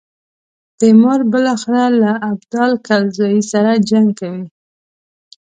[0.77, 4.45] تیمور بالاخره له ابدال کلزايي سره جنګ کوي.